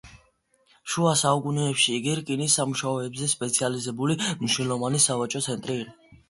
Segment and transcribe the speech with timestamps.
[0.93, 5.97] შუა საუკუნეებში იგი რკინის სამუშაოებზე სპეციალიზებული მნიშვნელოვანი სავაჭრო ცენტრი იყო.